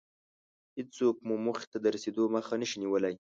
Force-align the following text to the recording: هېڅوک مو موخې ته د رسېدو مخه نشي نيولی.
هېڅوک 0.77 1.15
مو 1.27 1.35
موخې 1.45 1.67
ته 1.71 1.77
د 1.83 1.85
رسېدو 1.95 2.23
مخه 2.35 2.53
نشي 2.61 2.77
نيولی. 2.83 3.15